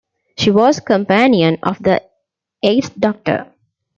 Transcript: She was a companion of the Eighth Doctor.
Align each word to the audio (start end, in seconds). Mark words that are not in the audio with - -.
She 0.35 0.49
was 0.49 0.79
a 0.79 0.81
companion 0.81 1.59
of 1.61 1.77
the 1.83 2.01
Eighth 2.63 2.99
Doctor. 2.99 3.53